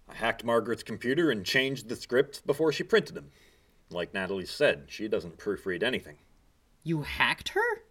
I 0.10 0.16
hacked 0.16 0.44
Margaret's 0.44 0.84
computer 0.84 1.32
and 1.32 1.46
changed 1.46 1.88
the 1.88 1.96
scripts 1.96 2.42
before 2.42 2.72
she 2.72 2.84
printed 2.84 3.16
them. 3.16 3.32
Like 3.90 4.14
Natalie 4.14 4.46
said, 4.46 4.86
she 4.88 5.08
doesn't 5.08 5.38
proofread 5.38 5.84
anything. 5.84 6.18
You 6.84 7.04
hacked 7.04 7.50
her? 7.50 7.84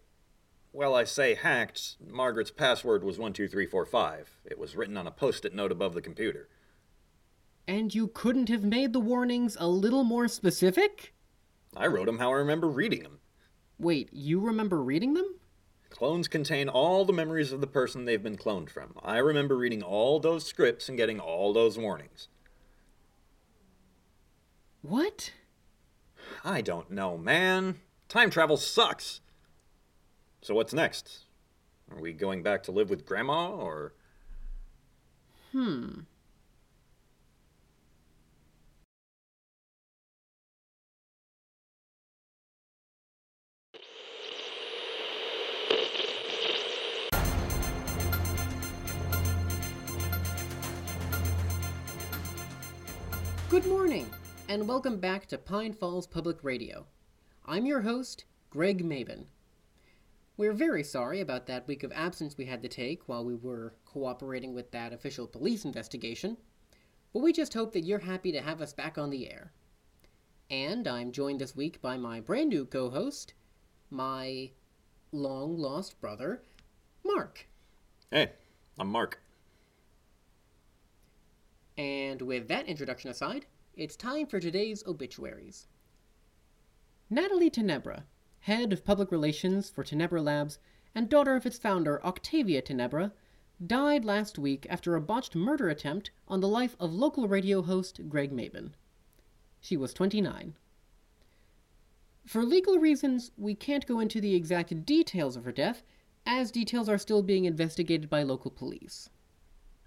Well, 0.71 0.95
I 0.95 1.03
say 1.03 1.35
hacked. 1.35 1.97
Margaret's 2.05 2.51
password 2.51 3.03
was 3.03 3.17
12345. 3.17 4.39
It 4.45 4.57
was 4.57 4.75
written 4.75 4.97
on 4.97 5.07
a 5.07 5.11
post 5.11 5.45
it 5.45 5.53
note 5.53 5.71
above 5.71 5.93
the 5.93 6.01
computer. 6.01 6.49
And 7.67 7.95
you 7.95 8.07
couldn't 8.07 8.49
have 8.49 8.63
made 8.63 8.93
the 8.93 8.99
warnings 8.99 9.55
a 9.59 9.67
little 9.67 10.03
more 10.03 10.27
specific? 10.27 11.13
I 11.75 11.87
wrote 11.87 12.05
them 12.07 12.19
how 12.19 12.29
I 12.31 12.35
remember 12.35 12.67
reading 12.67 13.03
them. 13.03 13.19
Wait, 13.79 14.09
you 14.11 14.39
remember 14.39 14.81
reading 14.81 15.13
them? 15.13 15.35
Clones 15.89 16.27
contain 16.27 16.69
all 16.69 17.05
the 17.05 17.13
memories 17.13 17.51
of 17.51 17.61
the 17.61 17.67
person 17.67 18.05
they've 18.05 18.21
been 18.21 18.37
cloned 18.37 18.69
from. 18.69 18.93
I 19.01 19.17
remember 19.17 19.55
reading 19.55 19.81
all 19.81 20.19
those 20.19 20.45
scripts 20.45 20.89
and 20.89 20.97
getting 20.97 21.19
all 21.19 21.53
those 21.53 21.77
warnings. 21.77 22.27
What? 24.81 25.31
I 26.43 26.61
don't 26.61 26.91
know, 26.91 27.17
man. 27.17 27.79
Time 28.09 28.29
travel 28.29 28.57
sucks. 28.57 29.21
So 30.41 30.53
what's 30.53 30.73
next? 30.73 31.25
Are 31.89 32.01
we 32.01 32.11
going 32.11 32.43
back 32.43 32.63
to 32.63 32.71
live 32.71 32.89
with 32.89 33.05
Grandma, 33.05 33.51
or. 33.51 33.93
Hmm. 35.51 36.01
Good 53.53 53.67
morning, 53.67 54.09
and 54.49 54.67
welcome 54.67 54.97
back 54.99 55.27
to 55.27 55.37
Pine 55.37 55.73
Falls 55.73 56.07
Public 56.07 56.43
Radio. 56.43 56.87
I'm 57.45 57.67
your 57.67 57.81
host, 57.81 58.25
Greg 58.49 58.83
Maben. 58.83 59.25
We're 60.37 60.53
very 60.53 60.83
sorry 60.83 61.21
about 61.21 61.45
that 61.45 61.67
week 61.67 61.83
of 61.83 61.91
absence 61.91 62.35
we 62.35 62.45
had 62.45 62.63
to 62.63 62.67
take 62.67 63.07
while 63.07 63.23
we 63.23 63.35
were 63.35 63.75
cooperating 63.85 64.55
with 64.55 64.71
that 64.71 64.91
official 64.91 65.27
police 65.27 65.65
investigation, 65.65 66.35
but 67.13 67.21
we 67.21 67.31
just 67.31 67.53
hope 67.53 67.73
that 67.73 67.85
you're 67.85 67.99
happy 67.99 68.31
to 68.31 68.41
have 68.41 68.59
us 68.59 68.73
back 68.73 68.97
on 68.97 69.11
the 69.11 69.29
air. 69.29 69.53
And 70.49 70.87
I'm 70.87 71.11
joined 71.11 71.39
this 71.39 71.55
week 71.55 71.79
by 71.79 71.95
my 71.95 72.21
brand 72.21 72.49
new 72.49 72.65
co 72.65 72.89
host, 72.89 73.35
my 73.91 74.49
long 75.11 75.59
lost 75.59 76.01
brother, 76.01 76.41
Mark. 77.03 77.47
Hey, 78.09 78.31
I'm 78.79 78.87
Mark. 78.87 79.22
And 81.77 82.21
with 82.21 82.47
that 82.47 82.67
introduction 82.67 83.09
aside, 83.09 83.45
it's 83.75 83.95
time 83.95 84.27
for 84.27 84.39
today's 84.39 84.85
obituaries. 84.85 85.67
Natalie 87.09 87.49
Tenebra, 87.49 88.03
head 88.41 88.71
of 88.71 88.85
public 88.85 89.11
relations 89.11 89.69
for 89.69 89.83
Tenebra 89.83 90.23
Labs 90.23 90.59
and 90.93 91.09
daughter 91.09 91.35
of 91.35 91.45
its 91.45 91.57
founder, 91.57 92.03
Octavia 92.05 92.61
Tenebra, 92.61 93.11
died 93.65 94.05
last 94.05 94.37
week 94.37 94.67
after 94.69 94.95
a 94.95 95.01
botched 95.01 95.35
murder 95.35 95.69
attempt 95.69 96.11
on 96.27 96.41
the 96.41 96.47
life 96.47 96.75
of 96.79 96.93
local 96.93 97.27
radio 97.27 97.61
host 97.61 98.01
Greg 98.09 98.31
Maben. 98.31 98.73
She 99.59 99.77
was 99.77 99.93
29. 99.93 100.55
For 102.25 102.43
legal 102.43 102.77
reasons, 102.77 103.31
we 103.37 103.55
can't 103.55 103.85
go 103.85 103.99
into 103.99 104.21
the 104.21 104.35
exact 104.35 104.85
details 104.85 105.35
of 105.35 105.45
her 105.45 105.51
death, 105.51 105.83
as 106.25 106.51
details 106.51 106.87
are 106.87 106.97
still 106.97 107.21
being 107.21 107.45
investigated 107.45 108.09
by 108.09 108.23
local 108.23 108.51
police. 108.51 109.09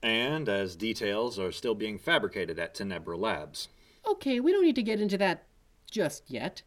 And 0.03 0.49
as 0.49 0.77
details 0.77 1.39
are 1.39 1.53
still 1.53 1.75
being 1.75 1.99
fabricated 1.99 2.59
at 2.59 2.75
Tenebra 2.75 3.19
Labs. 3.19 3.69
Okay, 4.07 4.41
we 4.41 4.53
don't 4.53 4.65
need 4.65 4.77
to 4.77 4.83
get 4.83 5.01
into 5.01 5.19
that 5.19 5.47
just 5.91 6.31
yet. 6.31 6.63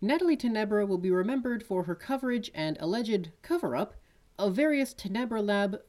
Natalie 0.00 0.36
Tenebra 0.36 0.86
will 0.86 0.98
be 0.98 1.10
remembered 1.10 1.62
for 1.62 1.84
her 1.84 1.94
coverage 1.94 2.50
and 2.54 2.76
alleged 2.78 3.30
cover 3.42 3.74
up 3.74 3.94
of 4.38 4.54
various 4.54 4.92
Tenebra 4.92 5.42
Lab 5.42 5.80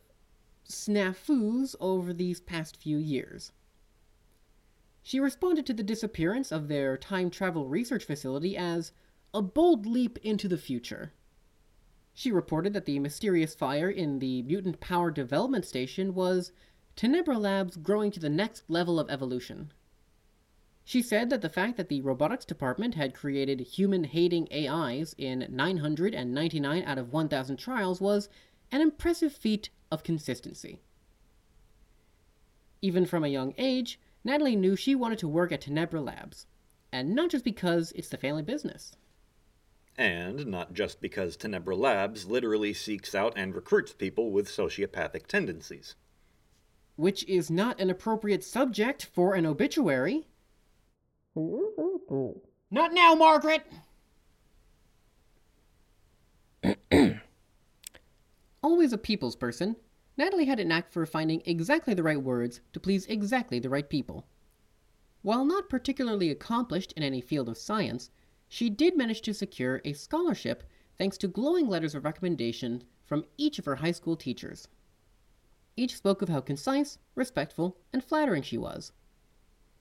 snafus 0.67 1.75
over 1.79 2.13
these 2.13 2.39
past 2.39 2.77
few 2.77 2.97
years. 2.97 3.51
She 5.03 5.19
responded 5.19 5.65
to 5.67 5.74
the 5.74 5.83
disappearance 5.83 6.51
of 6.51 6.67
their 6.67 6.97
time 6.97 7.29
travel 7.29 7.67
research 7.67 8.05
facility 8.05 8.55
as 8.55 8.91
a 9.33 9.41
bold 9.41 9.85
leap 9.85 10.17
into 10.24 10.47
the 10.47 10.57
future. 10.57 11.13
She 12.17 12.31
reported 12.31 12.72
that 12.72 12.86
the 12.86 12.98
mysterious 13.00 13.53
fire 13.53 13.89
in 13.89 14.19
the 14.19 14.41
Mutant 14.43 14.79
Power 14.79 15.12
Development 15.12 15.65
Station 15.65 16.15
was 16.15 16.53
Tenebra 16.95 17.38
Labs 17.38 17.75
growing 17.75 18.10
to 18.12 18.22
the 18.22 18.29
next 18.29 18.63
level 18.69 19.01
of 19.01 19.10
evolution. 19.10 19.74
She 20.86 21.01
said 21.01 21.29
that 21.29 21.41
the 21.41 21.50
fact 21.50 21.75
that 21.75 21.89
the 21.89 22.00
robotics 22.00 22.45
department 22.45 22.95
had 22.95 23.13
created 23.13 23.60
human 23.60 24.05
hating 24.05 24.48
AIs 24.50 25.13
in 25.17 25.45
999 25.50 26.84
out 26.84 26.98
of 26.98 27.12
1,000 27.12 27.57
trials 27.57 28.00
was 28.00 28.29
an 28.72 28.79
impressive 28.79 29.34
feat 29.34 29.69
of 29.91 30.03
consistency. 30.03 30.79
Even 32.81 33.05
from 33.05 33.25
a 33.25 33.29
young 33.29 33.53
age, 33.57 34.00
Natalie 34.24 34.55
knew 34.55 34.77
she 34.77 34.95
wanted 34.95 35.19
to 35.19 35.27
work 35.27 35.51
at 35.51 35.62
Tenebra 35.62 36.01
Labs, 36.01 36.48
and 36.93 37.13
not 37.13 37.31
just 37.31 37.43
because 37.43 37.91
it's 37.91 38.07
the 38.07 38.17
family 38.17 38.41
business. 38.41 38.95
And 39.97 40.47
not 40.47 40.73
just 40.73 40.99
because 40.99 41.37
Tenebra 41.37 41.77
Labs 41.77 42.25
literally 42.25 42.73
seeks 42.73 43.15
out 43.15 43.33
and 43.37 43.55
recruits 43.55 43.93
people 43.93 44.31
with 44.31 44.49
sociopathic 44.49 45.27
tendencies. 45.27 45.95
Which 46.97 47.23
is 47.25 47.49
not 47.49 47.79
an 47.79 47.89
appropriate 47.89 48.43
subject 48.43 49.05
for 49.05 49.35
an 49.35 49.45
obituary. 49.45 50.27
Not 51.35 52.93
now, 52.93 53.15
Margaret! 53.15 53.65
Always 58.63 58.93
a 58.93 58.97
people's 58.97 59.35
person, 59.35 59.75
Natalie 60.17 60.45
had 60.45 60.59
a 60.59 60.65
knack 60.65 60.91
for 60.91 61.05
finding 61.05 61.41
exactly 61.45 61.93
the 61.93 62.03
right 62.03 62.21
words 62.21 62.61
to 62.73 62.79
please 62.79 63.05
exactly 63.05 63.59
the 63.59 63.69
right 63.69 63.87
people. 63.89 64.25
While 65.21 65.45
not 65.45 65.69
particularly 65.69 66.31
accomplished 66.31 66.93
in 66.93 67.03
any 67.03 67.21
field 67.21 67.49
of 67.49 67.57
science, 67.57 68.11
she 68.47 68.69
did 68.69 68.97
manage 68.97 69.21
to 69.21 69.33
secure 69.33 69.81
a 69.83 69.93
scholarship 69.93 70.63
thanks 70.97 71.17
to 71.17 71.27
glowing 71.27 71.67
letters 71.67 71.95
of 71.95 72.05
recommendation 72.05 72.83
from 73.05 73.25
each 73.37 73.59
of 73.59 73.65
her 73.65 73.77
high 73.77 73.91
school 73.91 74.15
teachers. 74.15 74.67
Each 75.77 75.95
spoke 75.95 76.21
of 76.21 76.29
how 76.29 76.41
concise, 76.41 76.97
respectful, 77.15 77.77
and 77.91 78.03
flattering 78.03 78.43
she 78.43 78.57
was. 78.57 78.91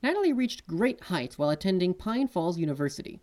Natalie 0.02 0.32
reached 0.32 0.66
great 0.66 1.04
heights 1.04 1.38
while 1.38 1.50
attending 1.50 1.94
Pine 1.94 2.28
Falls 2.28 2.58
University. 2.58 3.20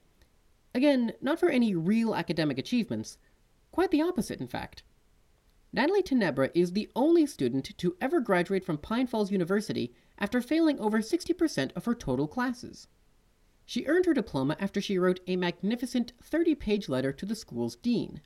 Again, 0.74 1.14
not 1.22 1.40
for 1.40 1.50
any 1.50 1.76
real 1.76 2.16
academic 2.16 2.58
achievements, 2.58 3.18
quite 3.72 3.92
the 3.92 4.02
opposite, 4.02 4.40
in 4.40 4.48
fact. 4.48 4.84
Natalie 5.74 6.04
Tenebra 6.04 6.50
is 6.54 6.72
the 6.72 6.90
only 6.96 7.26
student 7.26 7.78
to 7.78 7.96
ever 8.02 8.20
graduate 8.20 8.66
from 8.66 8.78
Pine 8.78 9.08
Falls 9.08 9.32
University 9.32 9.94
after 10.18 10.42
failing 10.42 10.80
over 10.80 11.00
60% 11.00 11.72
of 11.76 11.86
her 11.86 11.96
total 11.96 12.28
classes. 12.28 12.88
She 13.72 13.86
earned 13.86 14.06
her 14.06 14.14
diploma 14.14 14.58
after 14.60 14.82
she 14.82 14.98
wrote 14.98 15.22
a 15.28 15.38
magnificent 15.38 16.12
30 16.22 16.56
page 16.56 16.90
letter 16.90 17.14
to 17.14 17.26
the 17.26 17.38
school's 17.38 17.78
dean. 17.78 18.20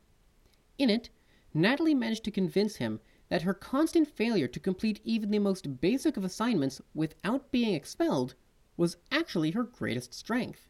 In 0.79 0.89
it, 0.89 1.11
Natalie 1.53 1.93
managed 1.93 2.23
to 2.23 2.31
convince 2.31 2.77
him 2.77 2.99
that 3.29 3.43
her 3.43 3.53
constant 3.53 4.07
failure 4.07 4.47
to 4.47 4.59
complete 4.59 5.01
even 5.03 5.29
the 5.29 5.37
most 5.37 5.79
basic 5.79 6.17
of 6.17 6.23
assignments 6.23 6.81
without 6.95 7.51
being 7.51 7.75
expelled 7.75 8.33
was 8.75 8.97
actually 9.11 9.51
her 9.51 9.61
greatest 9.61 10.15
strength. 10.15 10.67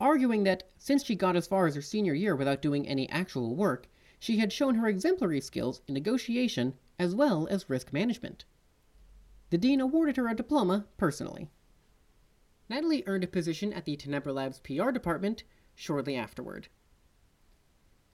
Arguing 0.00 0.42
that 0.42 0.68
since 0.76 1.04
she 1.04 1.14
got 1.14 1.36
as 1.36 1.46
far 1.46 1.68
as 1.68 1.76
her 1.76 1.80
senior 1.80 2.12
year 2.12 2.34
without 2.34 2.60
doing 2.60 2.88
any 2.88 3.08
actual 3.08 3.54
work, 3.54 3.86
she 4.18 4.38
had 4.38 4.52
shown 4.52 4.74
her 4.74 4.88
exemplary 4.88 5.40
skills 5.40 5.80
in 5.86 5.94
negotiation 5.94 6.74
as 6.98 7.14
well 7.14 7.46
as 7.46 7.70
risk 7.70 7.92
management. 7.92 8.46
The 9.50 9.58
dean 9.58 9.80
awarded 9.80 10.16
her 10.16 10.26
a 10.26 10.34
diploma 10.34 10.86
personally. 10.96 11.52
Natalie 12.68 13.04
earned 13.06 13.24
a 13.24 13.28
position 13.28 13.72
at 13.72 13.84
the 13.84 13.96
Tenebra 13.96 14.34
Labs 14.34 14.60
PR 14.60 14.90
department 14.90 15.44
shortly 15.74 16.16
afterward. 16.16 16.68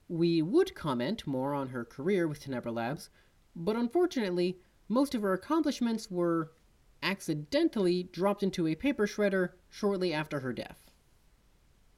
We 0.09 0.43
would 0.43 0.75
comment 0.75 1.27
more 1.27 1.55
on 1.55 1.69
her 1.69 1.85
career 1.85 2.27
with 2.27 2.45
Tenebra 2.45 2.75
Labs, 2.75 3.11
but 3.55 3.77
unfortunately, 3.77 4.59
most 4.89 5.15
of 5.15 5.23
her 5.23 5.33
accomplishments 5.33 6.11
were 6.11 6.51
accidentally 7.03 8.03
dropped 8.03 8.43
into 8.43 8.67
a 8.67 8.75
paper 8.75 9.07
shredder 9.07 9.51
shortly 9.69 10.13
after 10.13 10.41
her 10.41 10.53
death. 10.53 10.91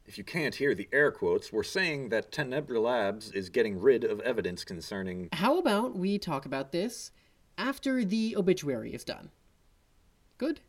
If 0.05 0.19
you 0.19 0.25
can't 0.25 0.57
hear 0.57 0.75
the 0.75 0.89
air 0.93 1.11
quotes, 1.11 1.53
we're 1.53 1.63
saying 1.63 2.11
that 2.11 2.33
Tenebra 2.33 2.83
Labs 2.83 3.31
is 3.31 3.49
getting 3.49 3.81
rid 3.81 4.05
of 4.05 4.21
evidence 4.21 4.65
concerning. 4.65 5.29
How 5.33 5.59
about 5.59 5.97
we 5.97 6.19
talk 6.19 6.45
about 6.45 6.73
this 6.73 7.13
after 7.57 8.05
the 8.05 8.37
obituary 8.37 8.93
is 8.93 9.05
done? 9.05 9.31
Good? 10.39 10.61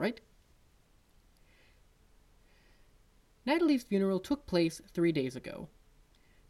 Right. 0.00 0.22
Natalie's 3.44 3.82
funeral 3.82 4.18
took 4.18 4.46
place 4.46 4.80
three 4.94 5.12
days 5.12 5.36
ago. 5.36 5.68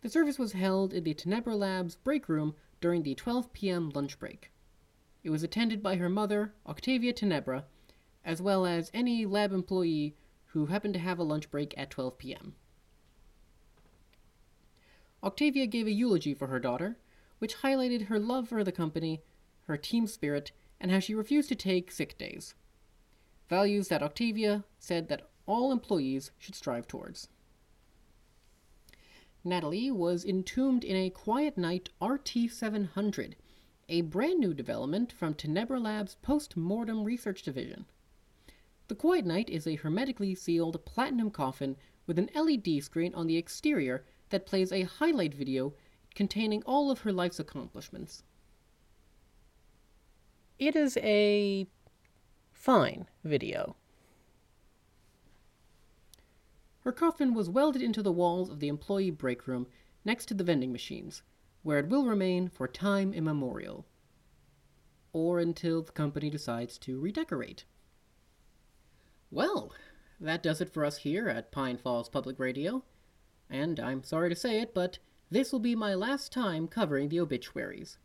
The 0.02 0.08
service 0.08 0.38
was 0.38 0.52
held 0.52 0.94
in 0.94 1.02
the 1.02 1.14
Tenebra 1.14 1.58
Labs 1.58 1.96
break 1.96 2.28
room 2.28 2.54
during 2.80 3.02
the 3.02 3.16
12 3.16 3.52
p.m. 3.52 3.90
lunch 3.92 4.20
break. 4.20 4.52
It 5.24 5.30
was 5.30 5.42
attended 5.42 5.82
by 5.82 5.96
her 5.96 6.08
mother, 6.08 6.54
Octavia 6.64 7.12
Tenebra, 7.12 7.64
as 8.24 8.40
well 8.40 8.64
as 8.66 8.88
any 8.94 9.26
lab 9.26 9.50
employee 9.50 10.14
who 10.52 10.66
happened 10.66 10.94
to 10.94 11.00
have 11.00 11.18
a 11.18 11.24
lunch 11.24 11.50
break 11.50 11.74
at 11.76 11.90
12 11.90 12.18
p.m. 12.18 12.54
Octavia 15.24 15.66
gave 15.66 15.88
a 15.88 15.92
eulogy 15.92 16.34
for 16.34 16.46
her 16.46 16.60
daughter, 16.60 16.98
which 17.40 17.62
highlighted 17.62 18.06
her 18.06 18.20
love 18.20 18.48
for 18.48 18.62
the 18.62 18.70
company, 18.70 19.22
her 19.66 19.76
team 19.76 20.06
spirit, 20.06 20.52
and 20.80 20.92
how 20.92 21.00
she 21.00 21.16
refused 21.16 21.48
to 21.48 21.56
take 21.56 21.90
sick 21.90 22.16
days. 22.16 22.54
Values 23.50 23.88
that 23.88 24.00
Octavia 24.02 24.62
said 24.78 25.08
that 25.08 25.28
all 25.44 25.72
employees 25.72 26.30
should 26.38 26.54
strive 26.54 26.86
towards. 26.86 27.26
Natalie 29.42 29.90
was 29.90 30.24
entombed 30.24 30.84
in 30.84 30.94
a 30.94 31.10
Quiet 31.10 31.58
Night 31.58 31.90
RT700, 32.00 33.34
a 33.88 34.02
brand 34.02 34.38
new 34.38 34.54
development 34.54 35.10
from 35.10 35.34
Tenebra 35.34 35.82
Labs' 35.82 36.14
post 36.22 36.56
mortem 36.56 37.02
research 37.02 37.42
division. 37.42 37.86
The 38.86 38.94
Quiet 38.94 39.26
Night 39.26 39.50
is 39.50 39.66
a 39.66 39.74
hermetically 39.74 40.36
sealed 40.36 40.84
platinum 40.84 41.32
coffin 41.32 41.76
with 42.06 42.20
an 42.20 42.30
LED 42.36 42.84
screen 42.84 43.12
on 43.16 43.26
the 43.26 43.36
exterior 43.36 44.04
that 44.28 44.46
plays 44.46 44.70
a 44.70 44.82
highlight 44.82 45.34
video 45.34 45.74
containing 46.14 46.62
all 46.62 46.88
of 46.88 47.00
her 47.00 47.12
life's 47.12 47.40
accomplishments. 47.40 48.22
It 50.56 50.76
is 50.76 50.96
a 50.98 51.66
fine 52.60 53.06
video. 53.24 53.74
Her 56.80 56.92
coffin 56.92 57.32
was 57.32 57.48
welded 57.48 57.80
into 57.80 58.02
the 58.02 58.12
walls 58.12 58.50
of 58.50 58.60
the 58.60 58.68
employee 58.68 59.10
break 59.10 59.46
room 59.46 59.66
next 60.04 60.26
to 60.26 60.34
the 60.34 60.44
vending 60.44 60.70
machines, 60.70 61.22
where 61.62 61.78
it 61.78 61.88
will 61.88 62.04
remain 62.04 62.48
for 62.48 62.68
time 62.68 63.14
immemorial. 63.14 63.86
Or 65.14 65.38
until 65.38 65.80
the 65.80 65.92
company 65.92 66.28
decides 66.28 66.76
to 66.78 67.00
redecorate. 67.00 67.64
Well, 69.30 69.72
that 70.20 70.42
does 70.42 70.60
it 70.60 70.72
for 70.72 70.84
us 70.84 70.98
here 70.98 71.30
at 71.30 71.50
Pine 71.50 71.78
Falls 71.78 72.10
Public 72.10 72.38
Radio. 72.38 72.84
And 73.48 73.80
I'm 73.80 74.04
sorry 74.04 74.28
to 74.28 74.36
say 74.36 74.60
it, 74.60 74.74
but 74.74 74.98
this 75.30 75.50
will 75.50 75.60
be 75.60 75.74
my 75.74 75.94
last 75.94 76.30
time 76.30 76.68
covering 76.68 77.08
the 77.08 77.20
obituaries. 77.20 77.96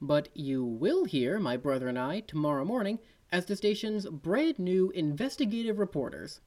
But 0.00 0.28
you 0.34 0.64
will 0.64 1.04
hear 1.04 1.38
my 1.38 1.56
brother 1.56 1.86
and 1.86 1.98
I 1.98 2.20
tomorrow 2.20 2.64
morning 2.64 2.98
as 3.34 3.46
the 3.46 3.56
station's 3.56 4.06
brand 4.06 4.60
new 4.60 4.90
investigative 4.90 5.80
reporters. 5.80 6.40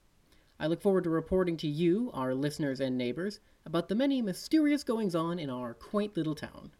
I 0.58 0.68
look 0.68 0.80
forward 0.80 1.04
to 1.04 1.10
reporting 1.10 1.58
to 1.58 1.68
you, 1.68 2.10
our 2.14 2.32
listeners 2.34 2.80
and 2.80 2.96
neighbors, 2.96 3.40
about 3.66 3.90
the 3.90 3.94
many 3.94 4.22
mysterious 4.22 4.84
goings 4.84 5.14
on 5.14 5.38
in 5.38 5.50
our 5.50 5.74
quaint 5.74 6.16
little 6.16 6.34
town. 6.34 6.70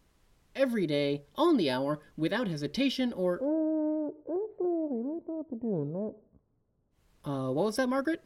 Every 0.55 0.87
day, 0.87 1.25
on 1.35 1.57
the 1.57 1.69
hour, 1.69 1.99
without 2.17 2.47
hesitation 2.47 3.13
or. 3.13 3.35
Uh, 7.23 7.51
what 7.51 7.65
was 7.65 7.75
that, 7.75 7.87
Margaret? 7.87 8.23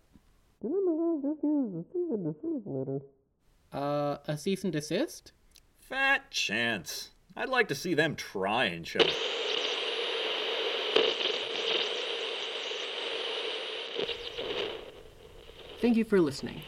Uh, 3.74 4.20
a 4.26 4.38
cease 4.38 4.64
and 4.64 4.72
desist? 4.72 5.34
Fat 5.80 6.32
chance. 6.32 7.10
I'd 7.36 7.50
like 7.50 7.68
to 7.68 7.76
see 7.76 7.94
them 7.94 8.16
try 8.16 8.66
and 8.68 8.88
show. 8.88 9.06
Thank 15.84 15.98
you 15.98 16.06
for 16.06 16.22
listening. 16.22 16.62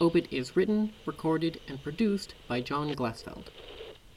Obit 0.00 0.26
is 0.32 0.56
written, 0.56 0.92
recorded, 1.06 1.60
and 1.68 1.80
produced 1.80 2.34
by 2.48 2.60
John 2.60 2.92
Glassfeld. 2.94 3.44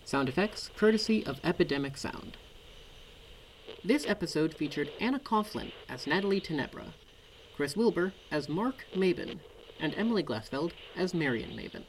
Sound 0.05 0.27
effects 0.27 0.71
courtesy 0.75 1.23
of 1.23 1.39
Epidemic 1.43 1.97
Sound. 1.97 2.35
This 3.83 4.07
episode 4.07 4.55
featured 4.55 4.89
Anna 4.99 5.19
Coughlan 5.19 5.71
as 5.87 6.07
Natalie 6.07 6.41
Tenebra, 6.41 6.93
Chris 7.55 7.77
Wilbur 7.77 8.11
as 8.31 8.49
Mark 8.49 8.87
Maben, 8.95 9.37
and 9.79 9.93
Emily 9.95 10.23
Glassfeld 10.23 10.71
as 10.95 11.13
Marion 11.13 11.51
Maben. 11.51 11.83